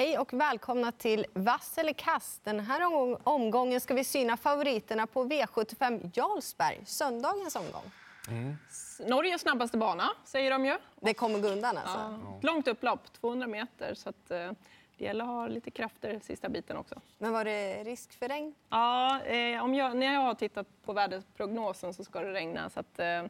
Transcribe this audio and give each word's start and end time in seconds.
Hej 0.00 0.18
och 0.18 0.32
välkomna 0.32 0.92
till 0.92 1.26
Vass 1.32 1.78
eller 1.78 1.92
kast. 1.92 2.44
Den 2.44 2.60
här 2.60 2.80
omgången 3.28 3.80
ska 3.80 3.94
vi 3.94 4.04
syna 4.04 4.36
favoriterna 4.36 5.06
på 5.06 5.24
V75 5.24 6.10
Jarlsberg, 6.14 6.80
söndagens 6.84 7.56
omgång. 7.56 7.82
Mm. 8.28 8.56
Norges 9.06 9.40
snabbaste 9.40 9.78
bana, 9.78 10.10
säger 10.24 10.50
de 10.50 10.66
ju. 10.66 10.78
Det 11.00 11.14
kommer 11.14 11.38
gå 11.38 11.48
undan 11.48 11.76
alltså? 11.76 11.98
Ja. 11.98 12.38
Långt 12.42 12.68
upplopp, 12.68 13.12
200 13.12 13.46
meter. 13.46 13.94
Så 13.94 14.08
att, 14.08 14.30
eh, 14.30 14.50
det 14.98 15.04
gäller 15.04 15.24
att 15.24 15.30
ha 15.30 15.46
lite 15.46 15.70
krafter 15.70 16.20
sista 16.22 16.48
biten 16.48 16.76
också. 16.76 17.00
Men 17.18 17.32
var 17.32 17.44
det 17.44 17.84
risk 17.84 18.18
för 18.18 18.28
regn? 18.28 18.54
Ja, 18.70 19.20
eh, 19.22 19.64
om 19.64 19.74
jag, 19.74 19.96
när 19.96 20.14
jag 20.14 20.20
har 20.20 20.34
tittat 20.34 20.66
på 20.84 20.92
väderprognosen 20.92 21.94
så 21.94 22.04
ska 22.04 22.20
det 22.20 22.32
regna. 22.32 22.70
Så 22.70 22.80
att, 22.80 22.98
eh, 22.98 23.24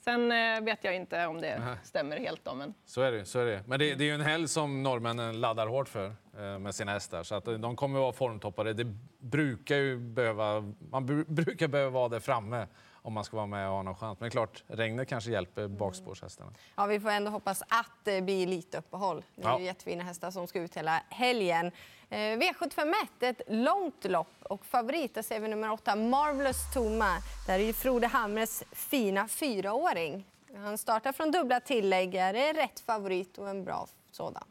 Sen 0.00 0.32
eh, 0.32 0.60
vet 0.60 0.84
jag 0.84 0.96
inte 0.96 1.26
om 1.26 1.40
det 1.40 1.62
stämmer 1.82 2.16
helt. 2.16 2.44
Då, 2.44 2.54
men... 2.54 2.74
Så 2.84 3.02
är 3.02 3.12
det. 3.12 3.24
Så 3.24 3.38
är 3.38 3.46
det. 3.46 3.62
Men 3.66 3.78
det, 3.78 3.94
det 3.94 4.04
är 4.04 4.06
ju 4.06 4.14
en 4.14 4.20
helg 4.20 4.48
som 4.48 4.82
norrmännen 4.82 5.40
laddar 5.40 5.66
hårt 5.66 5.88
för 5.88 6.14
med 6.32 6.74
sina 6.74 6.92
hästar. 6.92 7.22
Så 7.22 7.34
att 7.34 7.44
de 7.44 7.76
kommer 7.76 7.98
att 7.98 8.02
vara 8.02 8.12
formtoppade. 8.12 8.72
Det 8.72 8.94
brukar 9.18 9.76
ju 9.76 9.98
behöva, 9.98 10.72
man 10.90 11.06
brukar 11.28 11.68
behöva 11.68 11.90
vara 11.90 12.08
där 12.08 12.20
framme 12.20 12.66
om 13.02 13.12
man 13.12 13.24
ska 13.24 13.36
vara 13.36 13.46
med 13.46 13.68
och 13.68 13.74
ha 13.74 13.82
någon 13.82 13.96
chans. 13.96 14.20
Men 14.20 14.30
klart, 14.30 14.64
regnet 14.66 15.08
kanske 15.08 15.30
hjälper 15.30 15.68
bakspårshästarna. 15.68 16.52
Ja, 16.76 16.86
vi 16.86 17.00
får 17.00 17.10
ändå 17.10 17.30
hoppas 17.30 17.62
att 17.62 17.92
det 18.04 18.22
blir 18.22 18.46
lite 18.46 18.78
uppehåll. 18.78 19.24
Det 19.34 19.42
är 19.42 19.48
ja. 19.48 19.60
jättefina 19.60 20.04
hästar 20.04 20.30
som 20.30 20.46
ska 20.46 20.60
ut 20.60 20.76
hela 20.76 21.02
helgen. 21.08 21.66
Eh, 22.08 22.16
V751, 22.16 22.94
ett 23.20 23.40
långt 23.48 24.04
lopp 24.04 24.34
och 24.42 24.66
favorit 24.66 25.14
där 25.14 25.22
ser 25.22 25.40
vi 25.40 25.48
nummer 25.48 25.72
åtta, 25.72 25.96
Marvelous 25.96 26.74
Toma. 26.74 27.16
Där 27.46 27.58
är 27.58 27.64
ju 27.64 27.72
Frode 27.72 28.06
Hamres 28.06 28.64
fina 28.72 29.28
fyraåring. 29.28 30.26
Han 30.56 30.78
startar 30.78 31.12
från 31.12 31.30
dubbla 31.30 31.60
tillägg, 31.60 32.14
är 32.14 32.54
rätt 32.54 32.80
favorit 32.80 33.38
och 33.38 33.48
en 33.48 33.64
bra 33.64 33.86
sådan. 34.10 34.44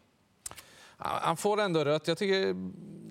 Han 0.99 1.37
får 1.37 1.61
ändå 1.61 1.83
rött. 1.83 2.07
Jag 2.07 2.17
tycker 2.17 2.55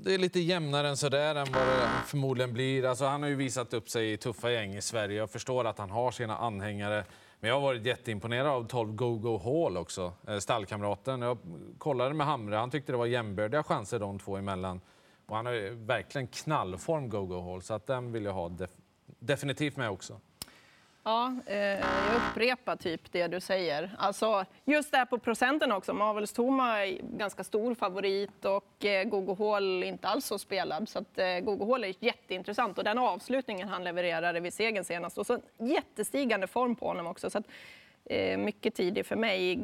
det 0.05 0.15
är 0.15 0.19
lite 0.19 0.41
jämnare 0.41 0.89
än 0.89 0.97
så 0.97 1.09
där 1.09 1.35
än 1.35 1.53
vad 1.53 1.67
det 1.67 1.89
förmodligen 2.07 2.53
blir. 2.53 2.85
Alltså, 2.85 3.05
han 3.05 3.23
har 3.23 3.29
ju 3.29 3.35
visat 3.35 3.75
upp 3.75 3.91
sig 3.91 4.13
i 4.13 4.17
tuffa 4.17 4.51
gäng 4.51 4.75
i 4.75 4.83
Sverige. 4.83 5.19
Jag 5.19 5.31
förstår 5.31 5.65
att 5.65 5.79
han 5.79 5.91
har 5.91 6.11
sina 6.11 6.37
anhängare. 6.37 7.05
Men 7.41 7.49
jag 7.49 7.57
har 7.57 7.61
varit 7.61 7.87
jätteimponerad 7.87 8.47
av 8.47 8.67
12 8.67 8.93
Go-Go 8.93 9.39
Hall 9.39 9.77
också, 9.77 10.13
eh, 10.29 10.39
stallkamraten. 10.39 11.23
Jag 11.23 11.39
kollade 11.79 12.15
med 12.15 12.27
Hamre, 12.27 12.57
han 12.57 12.71
tyckte 12.71 12.93
det 12.93 12.99
var 12.99 13.07
jämbördiga 13.07 13.63
chanser 13.63 13.99
de 13.99 14.19
två 14.19 14.37
emellan. 14.37 14.81
Och 15.27 15.37
han 15.37 15.47
har 15.47 15.87
verkligen 15.87 16.27
knallform 16.27 17.09
Go-Go 17.09 17.41
Hall, 17.41 17.63
så 17.63 17.75
att 17.75 17.87
den 17.87 18.13
vill 18.13 18.25
jag 18.25 18.33
ha 18.33 18.49
def 18.49 18.71
definitivt 19.19 19.77
med 19.77 19.91
också. 19.91 20.21
Ja, 21.09 21.35
eh, 21.47 21.57
jag 21.59 22.17
upprepar 22.17 22.77
typ 22.77 23.13
det 23.13 23.27
du 23.27 23.41
säger. 23.41 23.95
Alltså, 23.99 24.45
just 24.65 24.91
det 24.91 24.97
här 24.99 25.05
på 25.05 25.19
procenten 25.19 25.73
också. 25.73 25.95
Marvels 25.95 26.33
Toma 26.33 26.87
är 26.87 26.99
ganska 27.03 27.45
stor 27.45 27.75
favorit 27.75 28.45
och 28.45 28.85
eh, 28.85 29.05
Gogo 29.05 29.35
Hall 29.39 29.83
inte 29.85 30.09
alls 30.09 30.27
så 30.27 30.39
spelad. 30.39 30.89
Så 30.89 30.99
att, 30.99 31.19
eh, 31.19 31.39
Gogo 31.39 31.73
Hall 31.73 31.85
är 31.85 31.95
jätteintressant 32.01 32.79
och 32.79 32.85
den 32.85 32.99
avslutningen 32.99 33.69
han 33.69 33.85
levererade 33.85 34.41
vid 34.41 34.55
segern 34.55 34.85
senast. 34.85 35.19
Och 35.19 35.27
så 35.27 35.39
jättestigande 35.59 36.47
form 36.47 36.77
på 36.77 36.87
honom 36.87 37.07
också. 37.07 37.31
Så 37.31 37.39
att, 37.39 37.47
eh, 38.05 38.39
mycket 38.39 38.75
tidig 38.75 39.07
för 39.07 39.17
mig. 39.17 39.57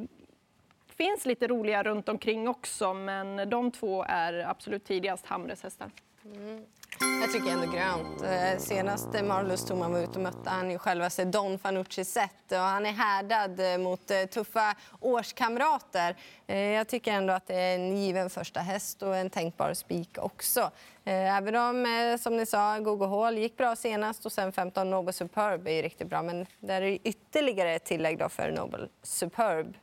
Det 0.86 0.94
finns 0.94 1.26
lite 1.26 1.46
roliga 1.46 1.82
runt 1.82 2.08
omkring 2.08 2.48
också, 2.48 2.94
men 2.94 3.50
de 3.50 3.70
två 3.70 4.04
är 4.08 4.46
absolut 4.48 4.84
tidigast 4.84 5.26
Hamres 5.26 5.62
hästar. 5.62 5.90
Mm. 6.24 6.64
Jag 7.20 7.32
tycker 7.32 7.50
ändå 7.50 7.66
grönt. 7.66 8.22
Eh, 8.22 8.58
senast 8.58 9.08
Marlos 9.24 9.64
Thoman 9.64 9.92
var 9.92 10.00
ute 10.00 10.12
och 10.12 10.20
mötte 10.20 10.50
han 10.50 10.70
ju 10.70 10.78
självaste 10.78 11.24
Don 11.24 11.58
Fanucci 11.58 12.04
sett 12.04 12.52
och 12.52 12.58
han 12.58 12.86
är 12.86 12.92
härdad 12.92 13.60
eh, 13.60 13.78
mot 13.78 14.10
eh, 14.10 14.24
tuffa 14.24 14.74
årskamrater. 15.00 16.16
Jag 16.46 16.88
tycker 16.88 17.12
ändå 17.12 17.32
att 17.32 17.46
det 17.46 17.54
är 17.54 17.74
en 17.74 17.96
given 17.96 18.30
första 18.30 18.60
häst 18.60 19.02
och 19.02 19.16
en 19.16 19.30
tänkbar 19.30 19.74
spik 19.74 20.18
också. 20.18 20.70
Även 21.04 21.56
om, 21.56 21.86
som 22.20 22.36
ni 22.36 22.46
sa, 22.46 22.78
Gogo 22.78 23.06
Hall 23.06 23.38
gick 23.38 23.56
bra 23.56 23.76
senast 23.76 24.26
och 24.26 24.32
sen 24.32 24.52
15 24.52 24.90
Noble 24.90 25.12
Superb 25.12 25.68
är 25.68 25.82
riktigt 25.82 26.08
bra. 26.08 26.22
Men 26.22 26.46
där 26.60 26.82
är 26.82 26.98
ytterligare 27.04 27.74
ett 27.74 27.84
tillägg 27.84 28.18
då 28.18 28.28
för 28.28 28.50
Noble 28.50 28.88
Superb. 29.02 29.74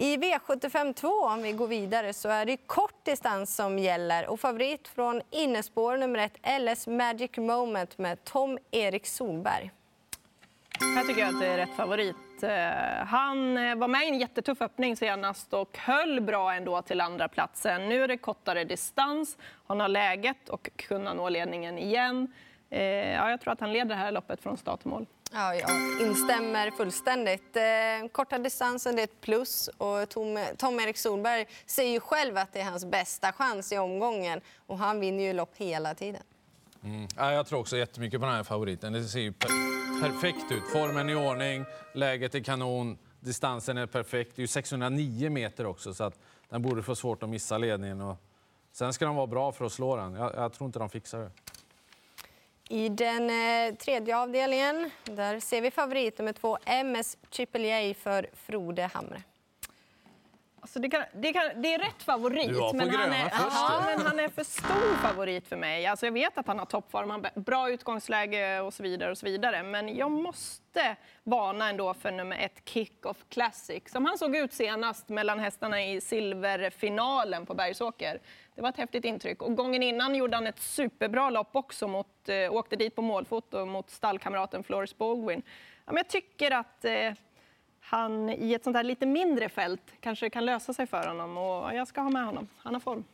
I 0.00 0.16
V75 0.16 0.92
2, 0.92 1.08
om 1.08 1.42
vi 1.42 1.52
går 1.52 1.66
vidare, 1.66 2.12
så 2.12 2.28
är 2.28 2.46
det 2.46 2.56
kort 2.56 3.04
distans 3.04 3.56
som 3.56 3.78
gäller. 3.78 4.26
Och 4.26 4.40
favorit 4.40 4.88
från 4.88 5.22
innespår 5.30 5.96
nummer 5.96 6.18
ett, 6.18 6.62
LS 6.62 6.86
Magic 6.86 7.30
Moment 7.36 7.98
med 7.98 8.24
Tom-Erik 8.24 9.06
Solberg. 9.06 9.70
Här 10.96 11.04
tycker 11.04 11.20
jag 11.20 11.34
att 11.34 11.40
det 11.40 11.46
är 11.46 11.56
rätt 11.56 11.76
favorit. 11.76 12.42
Eh, 12.42 13.06
han 13.06 13.56
eh, 13.56 13.74
var 13.74 13.88
med 13.88 14.04
i 14.04 14.08
en 14.08 14.18
jättetuff 14.18 14.62
öppning 14.62 14.96
senast 14.96 15.54
och 15.54 15.78
höll 15.78 16.20
bra 16.20 16.54
ändå 16.54 16.82
till 16.82 17.00
andra 17.00 17.28
platsen. 17.28 17.88
Nu 17.88 18.04
är 18.04 18.08
det 18.08 18.16
kortare 18.16 18.64
distans, 18.64 19.38
han 19.66 19.80
har 19.80 19.88
läget 19.88 20.48
och 20.48 20.70
kunna 20.76 21.14
nå 21.14 21.28
ledningen 21.28 21.78
igen. 21.78 22.32
Eh, 22.70 22.82
ja, 23.12 23.30
jag 23.30 23.40
tror 23.40 23.52
att 23.52 23.60
han 23.60 23.72
leder 23.72 23.88
det 23.88 23.94
här 23.94 24.12
loppet 24.12 24.42
från 24.42 24.56
start 24.56 24.80
till 24.80 24.90
mål. 24.90 25.06
Ja, 25.32 25.54
jag 25.54 26.00
instämmer 26.00 26.70
fullständigt. 26.70 27.56
Eh, 27.56 28.08
korta 28.12 28.38
distansen 28.38 28.96
det 28.96 29.02
är 29.02 29.04
ett 29.04 29.20
plus. 29.20 29.68
Och 29.68 30.08
Tom, 30.08 30.38
Tom 30.56 30.80
Erik 30.80 30.98
Solberg 30.98 31.46
säger 31.66 31.92
ju 31.92 32.00
själv 32.00 32.38
att 32.38 32.52
det 32.52 32.60
är 32.60 32.64
hans 32.64 32.84
bästa 32.84 33.32
chans 33.32 33.72
i 33.72 33.78
omgången. 33.78 34.40
Och 34.66 34.78
han 34.78 35.00
vinner 35.00 35.24
ju 35.24 35.32
lopp 35.32 35.56
hela 35.56 35.94
tiden. 35.94 36.22
Mm. 36.84 37.08
Ja, 37.16 37.32
jag 37.32 37.46
tror 37.46 37.60
också 37.60 37.76
jättemycket 37.76 38.20
på 38.20 38.26
den 38.26 38.34
här 38.34 38.44
favoriten. 38.44 38.92
Det 38.92 39.04
ser 39.04 39.20
ju 39.20 39.32
per 39.32 39.48
perfekt 40.00 40.52
ut. 40.52 40.62
Formen 40.72 41.10
i 41.10 41.14
ordning, 41.14 41.64
läget 41.94 42.34
är 42.34 42.40
kanon, 42.40 42.98
distansen 43.20 43.78
är 43.78 43.86
perfekt. 43.86 44.36
Det 44.36 44.40
är 44.40 44.44
ju 44.44 44.48
609 44.48 45.30
meter 45.30 45.66
också, 45.66 45.94
så 45.94 46.04
att 46.04 46.18
den 46.48 46.62
borde 46.62 46.82
få 46.82 46.96
svårt 46.96 47.22
att 47.22 47.28
missa 47.28 47.58
ledningen. 47.58 48.00
Och 48.00 48.16
sen 48.72 48.92
ska 48.92 49.06
de 49.06 49.16
vara 49.16 49.26
bra 49.26 49.52
för 49.52 49.64
att 49.64 49.72
slå 49.72 49.96
den. 49.96 50.14
Jag, 50.14 50.34
jag 50.34 50.52
tror 50.52 50.66
inte 50.66 50.78
de 50.78 50.90
fixar 50.90 51.18
det. 51.18 51.30
I 52.70 52.88
den 52.88 53.30
eh, 53.30 53.74
tredje 53.74 54.16
avdelningen 54.16 54.90
där 55.04 55.40
ser 55.40 55.60
vi 55.60 55.70
favorit 55.70 56.18
nummer 56.18 56.32
två, 56.32 56.58
MS 56.84 57.16
Triple 57.30 57.94
för 57.94 58.30
Frode 58.34 58.82
Hamre. 58.82 59.22
Alltså 60.68 60.80
det, 60.80 60.88
kan, 60.88 61.04
det, 61.12 61.32
kan, 61.32 61.62
det, 61.62 61.74
är 61.74 61.78
rätt 61.78 62.02
favorit, 62.02 62.72
men 62.74 62.90
han 62.90 63.12
är, 63.12 63.30
ja, 63.32 63.82
men 63.86 64.06
han 64.06 64.20
är 64.20 64.28
för 64.28 64.44
stor 64.44 64.96
favorit 64.96 65.48
för 65.48 65.56
mig. 65.56 65.86
Alltså 65.86 66.06
jag 66.06 66.12
vet 66.12 66.38
att 66.38 66.46
han 66.46 66.58
har 66.58 66.66
toppform, 66.66 67.10
han 67.10 67.26
bra 67.34 67.70
utgångsläge 67.70 68.60
och 68.60 68.74
så 68.74 68.82
vidare. 68.82 69.10
och 69.10 69.18
så 69.18 69.26
vidare. 69.26 69.62
Men 69.62 69.96
jag 69.96 70.10
måste 70.10 70.96
varna 71.22 71.68
ändå 71.68 71.94
för 71.94 72.10
nummer 72.10 72.38
ett, 72.38 72.64
Kick-Off 72.64 73.16
Classic. 73.28 73.82
Som 73.86 74.04
han 74.04 74.18
såg 74.18 74.36
ut 74.36 74.52
senast 74.52 75.08
mellan 75.08 75.38
hästarna 75.38 75.84
i 75.84 76.00
silverfinalen 76.00 77.46
på 77.46 77.54
Bergsåker. 77.54 78.20
Det 78.54 78.62
var 78.62 78.68
ett 78.68 78.76
häftigt 78.76 79.04
intryck. 79.04 79.42
Och 79.42 79.56
gången 79.56 79.82
innan 79.82 80.14
gjorde 80.14 80.36
han 80.36 80.46
ett 80.46 80.60
superbra 80.60 81.30
lopp 81.30 81.56
också. 81.56 81.88
Mot, 81.88 82.28
eh, 82.28 82.52
åkte 82.52 82.76
dit 82.76 82.94
på 82.94 83.02
målfoto 83.02 83.64
mot 83.66 83.90
stallkamraten 83.90 84.64
Floris 84.64 84.98
Baldwin. 84.98 85.42
Ja, 85.84 85.92
men 85.92 85.96
jag 85.96 86.08
tycker 86.08 86.50
att 86.50 86.84
eh, 86.84 87.12
han 87.90 88.30
i 88.30 88.52
ett 88.54 88.64
sånt 88.64 88.76
här 88.76 88.84
lite 88.84 89.06
mindre 89.06 89.48
fält 89.48 89.82
kanske 90.00 90.30
kan 90.30 90.44
lösa 90.46 90.72
sig 90.72 90.86
för 90.86 91.06
honom. 91.06 91.38
Och 91.38 91.74
jag 91.74 91.88
ska 91.88 92.00
ha 92.00 92.10
med 92.10 92.24
honom. 92.24 92.48
Han 92.58 92.74
har 92.74 92.80
form. 92.80 93.04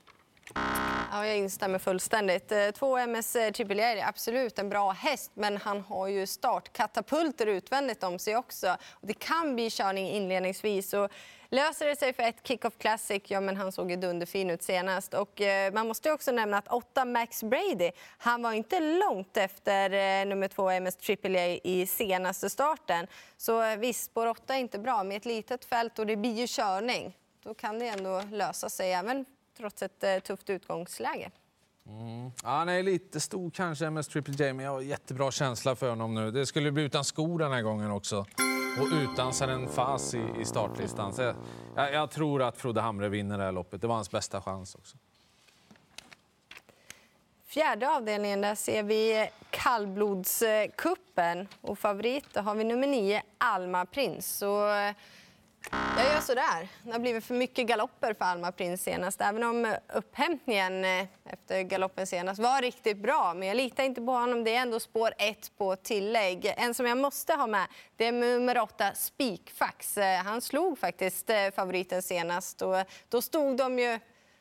Ja, 1.12 1.26
jag 1.26 1.36
instämmer 1.36 1.78
fullständigt. 1.78 2.52
Eh, 2.52 2.70
två 2.70 2.98
MS 2.98 3.36
eh, 3.36 3.50
Triple 3.50 3.82
är 3.82 4.08
absolut 4.08 4.58
en 4.58 4.68
bra 4.68 4.90
häst, 4.90 5.30
men 5.34 5.56
han 5.56 5.80
har 5.80 6.08
ju 6.08 6.26
startkatapulter 6.26 7.46
utvändigt 7.46 8.02
om 8.02 8.18
sig 8.18 8.36
också. 8.36 8.76
Och 8.90 9.06
det 9.06 9.18
kan 9.18 9.54
bli 9.54 9.70
körning 9.70 10.08
inledningsvis. 10.08 10.94
Och 10.94 11.10
löser 11.54 11.86
det 11.86 11.96
sig 11.96 12.12
för 12.12 12.22
ett 12.22 12.42
Kick-Off 12.42 12.78
Classic, 12.78 13.22
ja 13.26 13.40
men 13.40 13.56
han 13.56 13.72
såg 13.72 13.90
ju 13.90 13.96
dunderfin 13.96 14.50
ut 14.50 14.62
senast. 14.62 15.14
Och 15.14 15.40
eh, 15.40 15.72
man 15.72 15.88
måste 15.88 16.12
också 16.12 16.32
nämna 16.32 16.58
att 16.58 16.68
åtta 16.68 17.04
Max 17.04 17.42
Brady, 17.42 17.90
han 18.18 18.42
var 18.42 18.52
inte 18.52 18.80
långt 18.80 19.36
efter 19.36 19.90
eh, 19.90 20.26
nummer 20.26 20.48
två 20.48 20.70
MS 20.70 20.96
Triple 20.96 21.60
i 21.64 21.86
senaste 21.86 22.50
starten. 22.50 23.06
Så 23.36 23.62
eh, 23.62 23.76
visst, 23.76 24.04
spår 24.04 24.26
åtta 24.26 24.54
är 24.54 24.58
inte 24.58 24.78
bra, 24.78 25.04
med 25.04 25.16
ett 25.16 25.24
litet 25.24 25.64
fält 25.64 25.98
och 25.98 26.06
det 26.06 26.16
blir 26.16 26.34
ju 26.34 26.46
körning. 26.48 27.16
Då 27.42 27.54
kan 27.54 27.78
det 27.78 27.88
ändå 27.88 28.22
lösa 28.30 28.68
sig 28.68 28.92
även 28.92 29.24
trots 29.56 29.82
ett 29.82 30.04
eh, 30.04 30.18
tufft 30.18 30.50
utgångsläge. 30.50 31.30
Mm. 31.86 32.30
Ja, 32.42 32.48
han 32.48 32.68
är 32.68 32.82
lite 32.82 33.20
stor 33.20 33.50
kanske, 33.50 33.86
MS 33.86 34.08
Triple 34.08 34.34
J, 34.34 34.52
men 34.52 34.64
jag 34.64 34.72
har 34.72 34.80
jättebra 34.80 35.30
känsla 35.30 35.76
för 35.76 35.90
honom 35.90 36.14
nu. 36.14 36.30
Det 36.30 36.46
skulle 36.46 36.72
bli 36.72 36.82
utan 36.82 37.04
skor 37.04 37.38
den 37.38 37.52
här 37.52 37.62
gången 37.62 37.90
också. 37.90 38.26
Och 38.80 38.88
utan 38.92 39.32
en 39.48 39.68
Fas 39.68 40.14
i, 40.14 40.22
i 40.40 40.44
startlistan. 40.44 41.12
Så 41.12 41.22
jag, 41.76 41.92
jag, 41.92 42.10
tror 42.10 42.42
att 42.42 42.56
Frode 42.56 42.80
Hamre 42.80 43.08
vinner 43.08 43.38
det 43.38 43.44
här 43.44 43.52
loppet. 43.52 43.80
Det 43.80 43.86
var 43.86 43.94
hans 43.94 44.10
bästa 44.10 44.40
chans 44.40 44.74
också. 44.74 44.96
Fjärde 47.46 47.90
avdelningen 47.90 48.40
där 48.40 48.54
ser 48.54 48.82
vi 48.82 49.30
kallblodskuppen. 49.50 51.48
Och 51.60 51.78
favorit 51.78 52.36
har 52.36 52.54
vi 52.54 52.64
nummer 52.64 52.86
nio, 52.86 53.22
Alma 53.38 53.86
Prins. 53.86 54.38
Så 54.38 54.74
eh, 54.74 54.94
jag 55.70 56.06
gör 56.06 56.20
sådär. 56.20 56.68
Det 56.82 56.92
har 56.92 56.98
blivit 56.98 57.24
för 57.24 57.34
mycket 57.34 57.66
galopper 57.66 58.14
för 58.14 58.24
Alma 58.24 58.52
Prins 58.52 58.82
senast. 58.82 59.20
Även 59.20 59.42
om 59.42 59.64
eh, 59.64 59.76
upphämtningen 59.94 60.84
eh, 60.84 61.06
efter 61.24 61.62
galoppen 61.62 62.06
senast 62.06 62.40
var 62.40 62.62
riktigt 62.62 62.96
bra. 62.96 63.34
Men 63.34 63.48
jag 63.48 63.56
litar 63.56 63.84
inte 63.84 64.00
på 64.00 64.12
honom. 64.12 64.44
Det 64.44 64.54
är 64.54 64.62
ändå 64.62 64.80
spår 64.80 65.14
ett 65.18 65.58
på 65.58 65.76
tillägg. 65.76 66.54
En 66.56 66.74
som 66.74 66.86
jag 66.86 66.98
måste 66.98 67.34
ha 67.34 67.46
med 67.46 67.66
det 67.96 68.06
är 68.06 68.12
nummer 68.12 68.58
åtta, 68.58 68.94
Spikfax. 68.94 69.98
Eh, 69.98 70.22
han 70.22 70.40
slog 70.40 70.78
faktiskt 70.78 71.30
favoriten 71.56 72.02
senast. 72.02 72.62
Och 72.62 72.76
då 73.08 73.22
stod 73.22 73.56
de 73.56 73.78
ju 73.78 73.98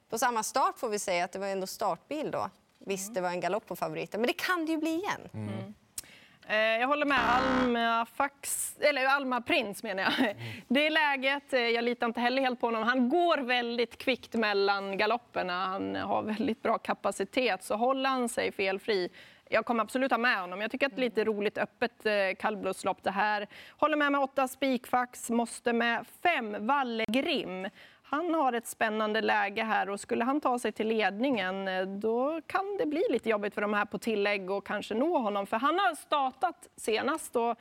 på 0.09 0.17
samma 0.17 0.43
start 0.43 0.79
får 0.79 0.89
vi 0.89 0.99
säga 0.99 1.25
att 1.25 1.31
det 1.31 1.39
var 1.39 1.47
ändå 1.47 1.67
startbil 1.67 2.31
då. 2.31 2.49
Visst, 2.79 3.13
det 3.13 3.21
var 3.21 3.29
en 3.29 3.39
galopp 3.39 3.67
på 3.67 3.75
favoriten, 3.75 4.21
men 4.21 4.27
det 4.27 4.33
kan 4.33 4.65
det 4.65 4.71
ju 4.71 4.77
bli 4.77 4.89
igen. 4.89 5.29
Mm. 5.33 5.73
Eh, 6.47 6.55
jag 6.55 6.87
håller 6.87 7.05
med 7.05 7.19
Alma, 7.29 8.05
Fax, 8.05 8.75
eller 8.79 9.05
Alma 9.05 9.41
Prins 9.41 9.83
menar 9.83 10.03
jag. 10.03 10.19
Mm. 10.19 10.37
Det 10.67 10.87
är 10.87 10.91
läget. 10.91 11.53
Eh, 11.53 11.59
jag 11.59 11.83
litar 11.83 12.07
inte 12.07 12.21
heller 12.21 12.41
helt 12.41 12.59
på 12.59 12.67
honom. 12.67 12.83
Han 12.83 13.09
går 13.09 13.37
väldigt 13.37 13.97
kvickt 13.97 14.33
mellan 14.33 14.97
galopperna. 14.97 15.65
Han 15.65 15.95
har 15.95 16.23
väldigt 16.23 16.63
bra 16.63 16.77
kapacitet. 16.77 17.63
Så 17.63 17.75
håller 17.75 18.09
han 18.09 18.29
sig 18.29 18.51
felfri 18.51 19.09
jag 19.53 19.65
kommer 19.65 19.83
absolut 19.83 20.11
ha 20.11 20.17
med 20.17 20.41
honom. 20.41 20.61
Jag 20.61 20.71
tycker 20.71 20.85
att 20.85 20.95
det 20.95 20.99
är 20.99 21.03
lite 21.03 21.23
roligt 21.23 21.57
öppet 21.57 22.05
eh, 22.05 22.13
kallblodslopp 22.39 23.03
det 23.03 23.11
här. 23.11 23.47
Håller 23.69 23.97
med 23.97 24.11
med 24.11 24.21
åtta 24.21 24.47
spikfax, 24.47 25.29
måste 25.29 25.73
med 25.73 26.05
fem 26.23 26.67
Vallegrim. 26.67 27.69
Han 28.13 28.33
har 28.33 28.53
ett 28.53 28.67
spännande 28.67 29.21
läge 29.21 29.63
här 29.63 29.89
och 29.89 29.99
skulle 29.99 30.23
han 30.23 30.41
ta 30.41 30.59
sig 30.59 30.71
till 30.71 30.87
ledningen 30.87 31.67
eh, 31.67 31.85
då 31.85 32.41
kan 32.47 32.77
det 32.77 32.85
bli 32.85 33.03
lite 33.09 33.29
jobbigt 33.29 33.53
för 33.53 33.61
de 33.61 33.73
här 33.73 33.85
på 33.85 33.97
tillägg 33.97 34.51
och 34.51 34.65
kanske 34.67 34.95
nå 34.95 35.17
honom. 35.17 35.47
För 35.47 35.57
han 35.57 35.79
har 35.79 35.95
startat 35.95 36.69
senast 36.75 37.33
då, 37.33 37.55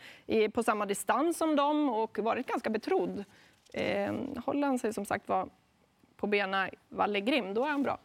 på 0.52 0.62
samma 0.62 0.86
distans 0.86 1.38
som 1.38 1.56
dem 1.56 1.88
och 1.90 2.18
varit 2.18 2.46
ganska 2.46 2.70
betrodd. 2.70 3.24
Eh, 3.72 4.14
håller 4.44 4.66
han 4.66 4.78
sig 4.78 4.92
som 4.92 5.04
sagt 5.04 5.28
var 5.28 5.48
på 6.16 6.26
benen 6.26 6.70
Vallegrim, 6.88 7.54
då 7.54 7.64
är 7.64 7.70
han 7.70 7.82
bra. 7.82 7.98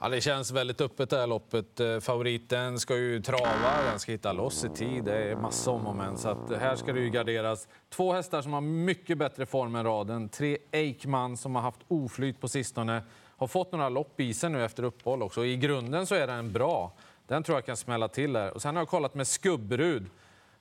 Ja, 0.00 0.08
det 0.08 0.20
känns 0.20 0.50
väldigt 0.50 0.80
öppet 0.80 1.10
det 1.10 1.18
här 1.18 1.26
loppet. 1.26 1.80
Eh, 1.80 2.00
favoriten 2.00 2.80
ska 2.80 2.96
ju 2.96 3.22
trava, 3.22 3.82
den 3.90 3.98
ska 3.98 4.12
hitta 4.12 4.32
loss 4.32 4.64
i 4.64 4.68
tid. 4.68 5.04
Det 5.04 5.16
är 5.16 5.36
massa 5.36 5.70
om 5.70 5.86
och 5.86 5.96
men, 5.96 6.18
så 6.18 6.28
att 6.28 6.50
här 6.60 6.76
ska 6.76 6.92
det 6.92 7.00
ju 7.00 7.10
garderas. 7.10 7.68
Två 7.88 8.12
hästar 8.12 8.42
som 8.42 8.52
har 8.52 8.60
mycket 8.60 9.18
bättre 9.18 9.46
form 9.46 9.74
än 9.74 9.84
raden. 9.84 10.28
Tre 10.28 10.58
Eikman 10.70 11.36
som 11.36 11.54
har 11.54 11.62
haft 11.62 11.80
oflyt 11.88 12.40
på 12.40 12.48
sistone. 12.48 13.02
Har 13.36 13.46
fått 13.46 13.72
några 13.72 13.88
lopp 13.88 14.20
i 14.20 14.34
sig 14.34 14.50
nu 14.50 14.64
efter 14.64 14.82
uppehåll 14.82 15.22
också. 15.22 15.44
I 15.44 15.56
grunden 15.56 16.06
så 16.06 16.14
är 16.14 16.26
den 16.26 16.52
bra. 16.52 16.92
Den 17.26 17.42
tror 17.42 17.56
jag 17.56 17.66
kan 17.66 17.76
smälla 17.76 18.08
till 18.08 18.32
där. 18.32 18.50
Och 18.50 18.62
sen 18.62 18.76
har 18.76 18.80
jag 18.80 18.88
kollat 18.88 19.14
med 19.14 19.26
Skubberud, 19.26 20.06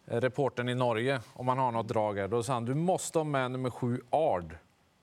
eh, 0.05 0.21
reporten 0.21 0.69
i 0.69 0.75
Norge, 0.75 1.19
om 1.33 1.45
man 1.45 1.57
har 1.57 1.71
något 1.71 1.87
drag 1.87 2.17
här. 2.17 2.27
Då 2.27 2.43
sa 2.43 2.53
han 2.53 2.65
du 2.65 2.73
måste 2.73 3.19
ha 3.19 3.23
med 3.23 3.51
nummer 3.51 3.69
sju 3.69 4.01
Ard. 4.09 4.57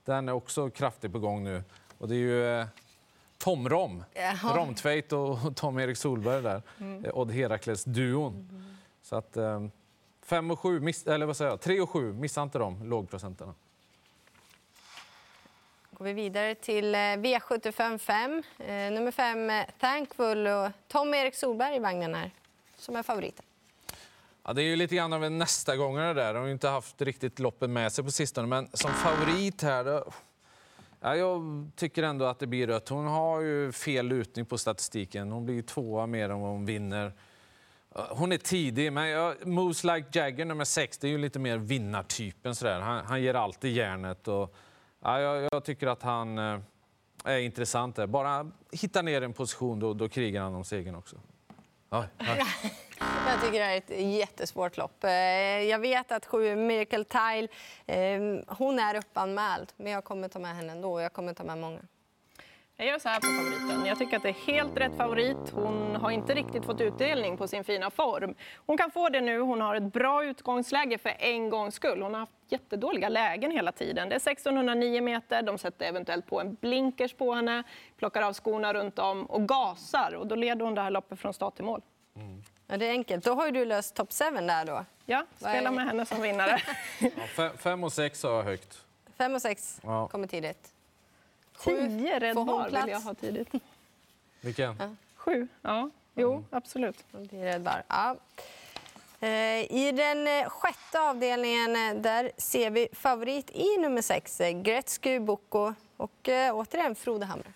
Den 0.05 0.29
är 0.29 0.33
också 0.33 0.69
kraftigt 0.69 1.11
på 1.11 1.19
gång 1.19 1.43
nu. 1.43 1.63
Och 1.97 2.07
det 2.07 2.15
är 2.15 2.19
ju 2.19 2.45
eh, 2.45 2.65
Tom 3.43 3.69
Rom. 3.69 4.03
Jaha. 4.13 4.57
Romtveit 4.57 5.13
och 5.13 5.55
Tom-Erik 5.55 5.97
Solberg 5.97 6.43
där. 6.43 6.61
Mm. 6.79 7.11
Odd 7.13 7.31
Herakles-duon. 7.31 8.33
Mm. 8.33 8.63
Så 9.01 9.15
att, 9.15 9.37
eh, 9.37 9.65
fem 10.25 10.51
och 10.51 10.59
sju, 10.59 10.91
eller 11.07 11.25
vad 11.25 11.37
säger 11.37 11.51
jag, 11.51 11.61
tre 11.61 11.81
och 11.81 11.89
sju, 11.89 12.13
missa 12.13 12.43
inte 12.43 12.59
de 12.59 12.89
lågprocenterna. 12.89 13.53
går 15.91 16.05
vi 16.05 16.13
vidare 16.13 16.55
till 16.55 16.95
V75 16.95 17.97
5. 17.97 18.43
Eh, 18.59 18.67
nummer 18.67 19.11
5, 19.11 19.49
eh, 19.49 19.65
Thankful 19.79 20.47
och 20.47 20.71
Tom-Erik 20.87 21.35
Solberg 21.35 21.75
i 21.75 21.79
vagnen 21.79 22.15
här, 22.15 22.31
som 22.77 22.95
är 22.95 23.03
favoriten. 23.03 23.45
Ja, 24.43 24.53
det 24.53 24.61
är 24.61 24.65
ju 24.65 24.75
lite 24.75 24.95
grann 24.95 25.13
av 25.13 25.23
en 25.23 25.37
nästa 25.37 25.75
gångare 25.75 26.13
där. 26.13 26.33
De 26.33 26.39
har 26.39 26.49
inte 26.49 26.67
haft 26.67 27.01
riktigt 27.01 27.39
loppen 27.39 27.73
med 27.73 27.93
sig 27.93 28.03
på 28.03 28.11
sistone, 28.11 28.47
men 28.47 28.69
som 28.73 28.91
favorit 28.91 29.61
här... 29.61 29.83
Då 29.83 30.11
Ja, 31.05 31.15
jag 31.15 31.71
tycker 31.75 32.03
ändå 32.03 32.25
att 32.25 32.39
det 32.39 32.47
blir 32.47 32.67
rött. 32.67 32.89
Hon 32.89 33.07
har 33.07 33.41
ju 33.41 33.71
fel 33.71 34.07
lutning 34.07 34.45
på 34.45 34.57
statistiken. 34.57 35.31
Hon 35.31 35.45
blir 35.45 35.61
tvåa 35.61 36.07
mer 36.07 36.29
än 36.29 36.39
vad 36.39 36.51
hon 36.51 36.65
vinner. 36.65 37.13
Hon 38.09 38.31
är 38.31 38.37
tidig, 38.37 38.93
men 38.93 39.07
jag, 39.07 39.47
Moves 39.47 39.83
Like 39.83 40.05
Jagger 40.11 40.45
nummer 40.45 40.65
sex, 40.65 40.97
det 40.97 41.07
är 41.07 41.11
ju 41.11 41.17
lite 41.17 41.39
mer 41.39 41.57
vinnartypen. 41.57 42.55
Sådär. 42.55 42.79
Han, 42.79 43.05
han 43.05 43.21
ger 43.21 43.33
alltid 43.33 43.73
järnet. 43.73 44.27
Och, 44.27 44.55
ja, 45.01 45.19
jag, 45.19 45.49
jag, 45.51 45.63
tycker 45.63 45.87
att 45.87 46.03
han 46.03 46.37
eh, 46.37 46.59
är 47.23 47.37
intressant 47.37 47.95
där. 47.95 48.07
Bara 48.07 48.51
hitta 48.71 49.01
ner 49.01 49.21
en 49.21 49.33
position, 49.33 49.79
då, 49.79 49.93
då 49.93 50.09
krigar 50.09 50.43
han 50.43 50.55
om 50.55 50.63
segern 50.63 50.95
också. 50.95 51.15
Oj, 51.89 52.05
oj. 52.19 52.43
Jag 53.27 53.41
tycker 53.41 53.59
det 53.59 53.65
är 53.65 53.77
ett 53.77 54.15
jättesvårt 54.19 54.77
lopp. 54.77 55.03
Eh, 55.03 55.11
jag 55.61 55.79
vet 55.79 56.11
att 56.11 56.25
sju 56.25 56.55
Miracle 56.55 57.03
Tile, 57.03 57.47
eh, 57.85 58.55
hon 58.57 58.79
är 58.79 58.95
uppanmäld, 58.95 59.73
men 59.77 59.91
jag 59.91 60.03
kommer 60.03 60.27
ta 60.27 60.39
med 60.39 60.55
henne 60.55 60.71
ändå. 60.71 61.01
Jag 61.01 61.13
kommer 61.13 61.33
ta 61.33 61.43
med 61.43 61.57
många. 61.57 61.79
Jag 62.77 62.87
gör 62.87 62.99
så 62.99 63.09
här 63.09 63.19
på 63.19 63.27
favoriten. 63.27 63.85
Jag 63.85 63.97
tycker 63.97 64.17
att 64.17 64.23
det 64.23 64.29
är 64.29 64.53
helt 64.53 64.77
rätt 64.77 64.97
favorit. 64.97 65.51
Hon 65.53 65.95
har 65.95 66.11
inte 66.11 66.33
riktigt 66.33 66.65
fått 66.65 66.81
utdelning 66.81 67.37
på 67.37 67.47
sin 67.47 67.63
fina 67.63 67.89
form. 67.89 68.35
Hon 68.55 68.77
kan 68.77 68.91
få 68.91 69.09
det 69.09 69.21
nu. 69.21 69.39
Hon 69.39 69.61
har 69.61 69.75
ett 69.75 69.93
bra 69.93 70.25
utgångsläge 70.25 70.97
för 70.97 71.15
en 71.19 71.49
gångs 71.49 71.75
skull. 71.75 72.01
Hon 72.01 72.13
har 72.13 72.19
haft 72.19 72.33
jättedåliga 72.49 73.09
lägen 73.09 73.51
hela 73.51 73.71
tiden. 73.71 74.09
Det 74.09 74.15
är 74.15 74.19
1609 74.31 75.01
meter. 75.01 75.41
De 75.41 75.57
sätter 75.57 75.85
eventuellt 75.85 76.27
på 76.27 76.41
en 76.41 76.53
blinkers 76.55 77.13
på 77.13 77.33
henne, 77.33 77.63
plockar 77.97 78.21
av 78.21 78.33
skorna 78.33 78.73
runt 78.73 78.99
om 78.99 79.25
och 79.25 79.47
gasar. 79.47 80.15
Och 80.15 80.27
då 80.27 80.35
leder 80.35 80.65
hon 80.65 80.75
det 80.75 80.81
här 80.81 80.91
loppet 80.91 81.19
från 81.19 81.33
start 81.33 81.55
till 81.55 81.65
mål. 81.65 81.81
Mm. 82.15 82.43
Ja, 82.67 82.77
det 82.77 82.85
är 82.85 82.91
enkelt. 82.91 83.25
Då 83.25 83.33
har 83.33 83.51
du 83.51 83.65
löst 83.65 83.95
top 83.95 84.13
7 84.13 84.23
där 84.35 84.65
då. 84.65 84.85
Ja, 85.05 85.25
spela 85.37 85.71
med 85.71 85.85
henne 85.85 86.05
som 86.05 86.21
vinnare. 86.21 86.61
ja, 87.37 87.51
fem 87.57 87.83
och 87.83 87.93
sex 87.93 88.23
har 88.23 88.31
jag 88.31 88.43
högt. 88.43 88.81
Fem 89.17 89.35
och 89.35 89.41
sex 89.41 89.79
ja. 89.83 90.07
kommer 90.07 90.27
tidigt. 90.27 90.73
Tio 91.59 92.19
Red 92.19 92.35
Bar 92.35 92.65
vill 92.65 92.91
jag 92.91 92.99
ha 92.99 93.13
tidigt. 93.13 93.47
Vilken? 94.41 94.75
Ja. 94.79 94.89
Sju, 95.15 95.47
ja. 95.61 95.89
Jo, 96.15 96.31
mm. 96.31 96.45
absolut. 96.51 97.05
Red 97.31 97.61
Bar. 97.61 97.83
Ja. 97.87 98.15
Eh, 99.19 99.71
I 99.71 99.91
den 99.95 100.27
eh, 100.27 100.49
sjätte 100.49 100.99
avdelningen 100.99 101.75
eh, 101.75 102.01
där 102.01 102.31
ser 102.37 102.69
vi 102.69 102.87
favorit 102.93 103.51
i 103.51 103.77
nummer 103.77 104.01
sex, 104.01 104.41
Gretzky 104.63 105.19
Boko 105.19 105.73
och 105.97 106.29
återigen 106.53 106.95
Frode 106.95 107.25
Hamre. 107.25 107.51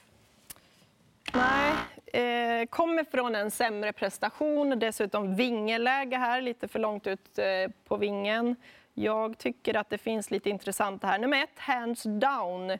Eh, 2.14 2.66
kommer 2.70 3.04
från 3.04 3.36
en 3.36 3.52
sämre 3.52 3.94
prestation. 3.94 4.80
Dessutom 4.80 5.36
vingeläge 5.36 6.18
här, 6.18 6.42
lite 6.42 6.68
för 6.68 6.80
långt 6.80 7.08
ut 7.08 7.40
eh, 7.40 7.46
på 7.88 7.98
vingen. 7.98 8.56
Jag 8.94 9.38
tycker 9.38 9.78
att 9.78 9.90
det 9.90 9.98
finns 9.98 10.32
lite 10.32 10.50
intressant 10.50 11.04
här. 11.04 11.20
Nummer 11.20 11.44
ett, 11.44 11.60
hands 11.60 12.04
down. 12.04 12.78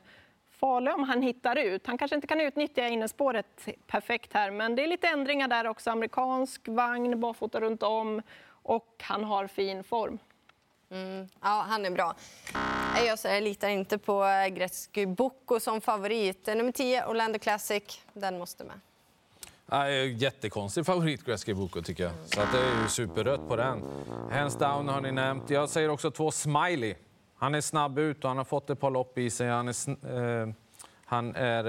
Farlig 0.50 0.94
om 0.94 1.04
han 1.04 1.22
hittar 1.22 1.56
ut. 1.56 1.86
Han 1.86 1.98
kanske 1.98 2.14
inte 2.14 2.26
kan 2.26 2.40
utnyttja 2.40 2.88
innespåret 2.88 3.68
perfekt 3.86 4.32
här, 4.32 4.50
men 4.50 4.76
det 4.76 4.82
är 4.82 4.86
lite 4.86 5.08
ändringar 5.08 5.48
där 5.48 5.66
också. 5.66 5.90
Amerikansk 5.90 6.68
vagn, 6.68 7.20
barfota 7.20 7.60
runt 7.60 7.82
om 7.82 8.22
och 8.62 9.02
han 9.02 9.24
har 9.24 9.46
fin 9.46 9.84
form. 9.84 10.18
Mm. 10.90 11.28
Ja, 11.40 11.64
han 11.68 11.84
är 11.84 11.90
bra. 11.90 12.14
Jag, 13.06 13.18
så, 13.18 13.28
jag 13.28 13.42
litar 13.42 13.68
inte 13.68 13.98
på 13.98 14.24
eh, 14.24 14.48
Gretzky 14.48 15.06
Boko 15.06 15.60
som 15.60 15.80
favorit. 15.80 16.48
Eh, 16.48 16.54
nummer 16.54 16.72
10, 16.72 17.06
Orlando 17.06 17.38
Classic, 17.38 18.00
den 18.12 18.38
måste 18.38 18.64
med. 18.64 18.80
Ja, 19.70 19.90
jättekonstig 19.90 20.86
favorit, 20.86 21.24
Gretzky 21.24 21.54
Boko, 21.54 21.82
tycker 21.82 22.04
jag. 22.04 22.12
Så 22.24 22.40
att 22.40 22.52
det 22.52 22.58
är 22.58 22.82
ju 22.82 22.88
superrött 22.88 23.48
på 23.48 23.56
den. 23.56 23.82
Hands 24.30 24.56
down 24.56 24.88
har 24.88 25.00
ni 25.00 25.12
nämnt. 25.12 25.50
Jag 25.50 25.68
säger 25.68 25.88
också 25.88 26.10
två 26.10 26.30
Smiley. 26.30 26.94
Han 27.36 27.54
är 27.54 27.60
snabb 27.60 27.98
ut 27.98 28.24
och 28.24 28.30
han 28.30 28.36
har 28.36 28.44
fått 28.44 28.70
ett 28.70 28.80
par 28.80 28.90
lopp 28.90 29.18
i 29.18 29.30
sig. 29.30 29.48
Han 29.48 29.68
är, 29.68 30.42
eh, 30.42 30.48
han 31.04 31.36
är 31.36 31.64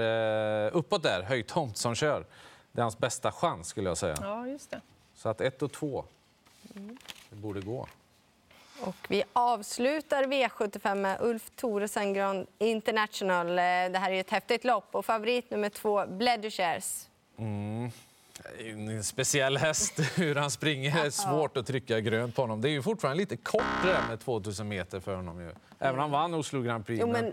eh, 0.66 0.76
uppåt 0.76 1.02
där, 1.02 1.22
höjtomt 1.22 1.76
som 1.76 1.94
kör. 1.94 2.24
Det 2.72 2.80
är 2.80 2.82
hans 2.82 2.98
bästa 2.98 3.32
chans, 3.32 3.68
skulle 3.68 3.90
jag 3.90 3.98
säga. 3.98 4.16
Ja, 4.20 4.46
just 4.46 4.70
det. 4.70 4.80
Så 5.14 5.28
att 5.28 5.40
ett 5.40 5.62
och 5.62 5.72
två. 5.72 6.04
Det 7.30 7.36
borde 7.36 7.60
gå. 7.60 7.86
Och 8.80 8.96
vi 9.08 9.22
avslutar 9.32 10.24
V75 10.24 10.94
med 10.94 11.18
Ulf 11.20 11.50
Thoresen 11.56 12.14
Grand 12.14 12.46
International. 12.58 13.48
Eh, 13.48 13.54
det 13.54 13.98
här 13.98 14.10
är 14.10 14.20
ett 14.20 14.30
häftigt 14.30 14.64
lopp. 14.64 14.94
Och 14.94 15.04
favorit 15.04 15.50
nummer 15.50 15.68
två, 15.68 16.06
Bledushares. 16.06 17.09
Mm. 17.40 17.90
En 18.58 19.04
speciell 19.04 19.56
häst, 19.56 19.98
hur 20.16 20.34
han 20.34 20.50
springer. 20.50 20.94
Det 20.94 21.06
är 21.06 21.10
svårt 21.10 21.56
att 21.56 21.66
trycka 21.66 22.00
grönt 22.00 22.36
på 22.36 22.42
honom. 22.42 22.60
Det 22.60 22.68
är 22.68 22.70
ju 22.70 22.82
fortfarande 22.82 23.18
lite 23.18 23.36
kort 23.36 23.84
med 24.08 24.20
2000 24.20 24.68
meter 24.68 25.00
för 25.00 25.16
honom. 25.16 25.40
Ju. 25.40 25.50
Även 25.78 25.94
om 25.94 26.00
han 26.00 26.10
vann 26.10 26.34
Oslo 26.34 26.62
Grand 26.62 26.86
Prix. 26.86 27.00
Jo, 27.00 27.06
men 27.12 27.32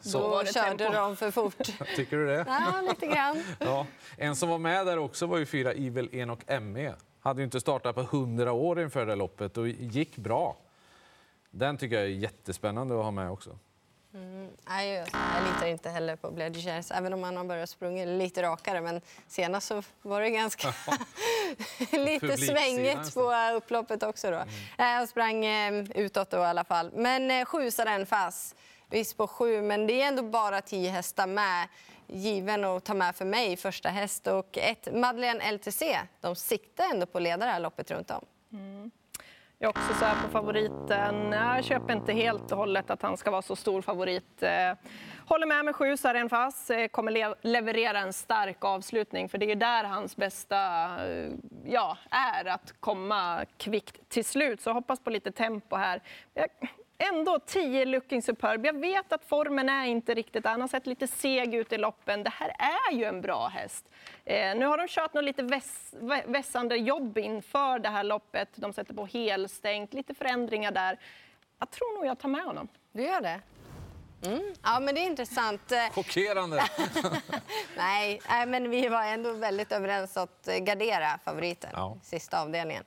så. 0.00 0.18
Då 0.18 0.44
körde 0.44 0.78
tempo. 0.78 0.92
de 0.92 1.16
för 1.16 1.30
fort. 1.30 1.54
Tycker 1.96 2.16
du 2.16 2.26
det? 2.26 2.44
Ja, 2.48 2.82
lite 2.88 3.06
grann. 3.06 3.44
Ja. 3.58 3.86
En 4.16 4.36
som 4.36 4.48
var 4.48 4.58
med 4.58 4.86
där 4.86 4.98
också 4.98 5.26
var 5.26 5.38
ju 5.38 5.46
fyra 5.46 5.72
Evil 5.72 6.08
Enok 6.12 6.40
ME. 6.60 6.94
Hade 7.20 7.40
ju 7.40 7.44
inte 7.44 7.60
startat 7.60 7.94
på 7.94 8.00
100 8.00 8.52
år 8.52 8.80
inför 8.80 9.06
det 9.06 9.14
loppet 9.14 9.56
och 9.56 9.68
gick 9.68 10.16
bra. 10.16 10.56
Den 11.50 11.76
tycker 11.76 11.96
jag 11.96 12.04
är 12.04 12.08
jättespännande 12.08 12.98
att 12.98 13.04
ha 13.04 13.10
med 13.10 13.30
också. 13.30 13.58
Mm, 14.16 14.50
nej, 14.68 14.92
jag, 14.92 15.06
litar 15.46 15.66
inte 15.66 15.90
heller 15.90 16.16
på 16.16 16.30
Bledgers, 16.30 16.90
även 16.90 17.12
om 17.12 17.22
han 17.22 17.36
har 17.36 17.44
börjat 17.44 17.70
springa 17.70 18.04
lite 18.04 18.42
rakare. 18.42 18.80
Men 18.80 19.00
senast 19.28 19.66
så 19.66 19.82
var 20.02 20.20
det 20.20 20.30
ganska 20.30 20.74
lite 21.92 22.36
svängigt 22.36 23.14
på 23.14 23.32
upploppet 23.56 24.02
också. 24.02 24.30
Då. 24.30 24.36
Mm. 24.36 24.48
Jag 24.78 25.08
sprang 25.08 25.44
eh, 25.44 25.84
utåt 25.94 26.30
då 26.30 26.36
i 26.36 26.44
alla 26.44 26.64
fall. 26.64 26.90
Men 26.94 27.30
eh, 27.30 27.44
sju 27.44 27.70
den 27.76 28.06
fast. 28.06 28.56
Visst 28.90 29.16
på 29.16 29.26
sju, 29.26 29.62
men 29.62 29.86
det 29.86 30.02
är 30.02 30.08
ändå 30.08 30.22
bara 30.22 30.60
tio 30.60 30.90
hästar 30.90 31.26
med. 31.26 31.68
Given 32.08 32.64
att 32.64 32.84
ta 32.84 32.94
med 32.94 33.16
för 33.16 33.24
mig, 33.24 33.56
första 33.56 33.88
häst. 33.88 34.26
Och 34.26 34.58
ett 34.58 34.88
Madeleine 34.94 35.52
LTC, 35.52 35.98
de 36.20 36.36
siktar 36.36 36.84
ändå 36.90 37.06
på 37.06 37.18
att 37.18 37.22
leda 37.22 37.46
det 37.46 37.52
här 37.52 37.60
loppet 37.60 37.90
runt 37.90 38.10
om. 38.10 38.24
Mm. 38.52 38.90
Jag 39.58 39.68
är 39.68 39.70
också 39.80 39.94
så 39.98 40.04
här 40.04 40.22
på 40.22 40.28
favoriten. 40.28 41.32
Jag 41.32 41.64
köper 41.64 41.92
inte 41.92 42.12
helt 42.12 42.52
och 42.52 42.58
hållet 42.58 42.90
att 42.90 43.02
han 43.02 43.16
ska 43.16 43.30
vara 43.30 43.42
så 43.42 43.56
stor 43.56 43.82
favorit. 43.82 44.42
Eh, 44.42 44.72
håller 45.26 45.46
med 45.46 45.64
med 45.64 45.76
sju 45.76 45.96
Saren 45.96 46.28
Fass. 46.28 46.70
Eh, 46.70 46.88
kommer 46.88 47.12
le 47.12 47.34
leverera 47.42 47.98
en 47.98 48.12
stark 48.12 48.64
avslutning 48.64 49.28
för 49.28 49.38
det 49.38 49.52
är 49.52 49.56
där 49.56 49.84
hans 49.84 50.16
bästa 50.16 50.56
eh, 51.08 51.30
ja, 51.64 51.98
är, 52.10 52.44
att 52.44 52.74
komma 52.80 53.44
kvickt 53.56 54.08
till 54.08 54.24
slut. 54.24 54.60
Så 54.60 54.72
hoppas 54.72 55.00
på 55.00 55.10
lite 55.10 55.32
tempo 55.32 55.76
här. 55.76 56.02
Jag 56.34 56.48
ändå 56.98 57.38
10 57.38 57.84
looking 57.84 58.22
superb. 58.22 58.66
Jag 58.66 58.80
vet 58.80 59.12
att 59.12 59.24
formen 59.24 59.68
är 59.68 59.86
inte 59.86 60.14
riktigt 60.14 60.46
Han 60.46 60.60
har 60.60 60.68
sett 60.68 60.86
lite 60.86 61.06
seg 61.06 61.54
ut 61.54 61.72
i 61.72 61.78
loppen. 61.78 62.22
Det 62.22 62.30
här 62.30 62.52
är 62.58 62.94
ju 62.94 63.04
en 63.04 63.20
bra 63.20 63.48
häst. 63.48 63.84
Eh, 64.24 64.56
nu 64.56 64.66
har 64.66 64.78
de 64.78 64.88
kört 64.88 65.14
något 65.14 65.24
lite 65.24 65.42
väss, 65.42 65.94
vässande 66.26 66.76
jobb 66.76 67.18
inför 67.18 67.78
det 67.78 67.88
här 67.88 68.04
loppet. 68.04 68.48
De 68.54 68.72
sätter 68.72 68.94
på 68.94 69.06
helstängt, 69.06 69.94
lite 69.94 70.14
förändringar 70.14 70.72
där. 70.72 70.98
Jag 71.58 71.70
tror 71.70 71.96
nog 71.96 72.06
jag 72.06 72.18
tar 72.18 72.28
med 72.28 72.42
honom. 72.42 72.68
Du 72.92 73.02
gör 73.02 73.20
det? 73.20 73.40
Mm. 74.24 74.54
Ja, 74.62 74.80
men 74.80 74.94
det 74.94 75.00
är 75.00 75.06
intressant. 75.06 75.72
Eh, 75.72 75.90
Chockerande! 75.90 76.62
nej, 77.76 78.20
men 78.46 78.70
vi 78.70 78.88
var 78.88 79.02
ändå 79.04 79.32
väldigt 79.32 79.72
överens 79.72 80.16
att 80.16 80.48
gardera 80.60 81.18
favoriten, 81.24 81.70
ja. 81.72 81.96
sista 82.02 82.42
avdelningen. 82.42 82.84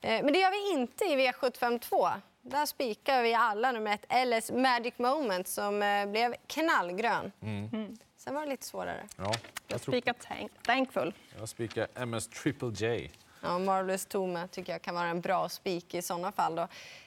Eh, 0.00 0.24
men 0.24 0.32
det 0.32 0.38
gör 0.38 0.50
vi 0.50 0.80
inte 0.80 1.04
i 1.04 1.16
V75 1.16 1.78
2. 1.78 2.08
Där 2.42 2.66
spikar 2.66 3.22
vi 3.22 3.34
alla 3.34 3.72
nummer 3.72 3.94
ett, 3.94 4.28
LS 4.28 4.50
Magic 4.50 4.94
Moment, 4.96 5.48
som 5.48 5.82
eh, 5.82 6.06
blev 6.06 6.34
knallgrön. 6.46 7.32
Mm. 7.42 7.68
Mm. 7.72 7.96
Sen 8.16 8.34
var 8.34 8.42
det 8.42 8.48
lite 8.48 8.66
svårare. 8.66 9.06
Ja, 9.16 9.24
jag, 9.24 9.34
jag 9.66 9.80
spikar 9.80 10.12
tank, 10.12 10.52
Thankful. 10.62 11.14
Jag 11.38 11.48
spikar 11.48 11.86
MS 11.94 12.28
Triple 12.28 12.68
J. 12.68 13.10
Ja, 13.40 13.58
Marvelous 13.58 14.06
Tome 14.06 14.48
tycker 14.48 14.72
jag 14.72 14.82
kan 14.82 14.94
vara 14.94 15.06
en 15.06 15.20
bra 15.20 15.48
spik 15.48 15.94
i 15.94 16.02
såna 16.02 16.32
fall. 16.32 16.54
Då. 16.54 16.62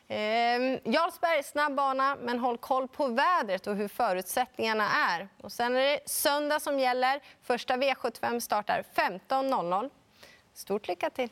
Eh, 0.08 0.80
Jarlsberg, 0.84 1.44
snabb 1.44 1.76
bana, 1.76 2.18
men 2.22 2.40
håll 2.40 2.58
koll 2.58 2.88
på 2.88 3.08
vädret 3.08 3.68
och 3.68 3.76
hur 3.76 3.88
förutsättningarna 3.88 4.90
är. 4.90 5.28
Och 5.42 5.52
sen 5.52 5.76
är 5.76 5.82
det 5.82 6.00
söndag 6.06 6.60
som 6.60 6.80
gäller. 6.80 7.22
Första 7.42 7.78
V75 7.78 8.40
startar 8.40 8.84
15.00. 8.96 9.90
Stort 10.54 10.88
lycka 10.88 11.10
till! 11.10 11.30